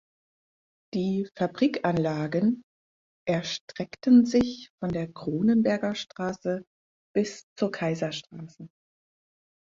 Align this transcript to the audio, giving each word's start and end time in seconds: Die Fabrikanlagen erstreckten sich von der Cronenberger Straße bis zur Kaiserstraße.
Die 0.95 1.29
Fabrikanlagen 1.35 2.63
erstreckten 3.27 4.25
sich 4.25 4.71
von 4.79 4.89
der 4.89 5.07
Cronenberger 5.07 5.93
Straße 5.93 6.65
bis 7.15 7.43
zur 7.55 7.69
Kaiserstraße. 7.71 8.67